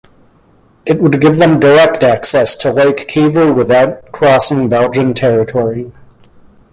[0.83, 5.91] It would give them direct access to Lake Kivu without crossing Belgian territory.